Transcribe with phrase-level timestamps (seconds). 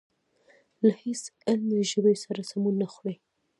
[0.85, 3.15] له هېڅ علمي ژبې سره سمون نه خوري.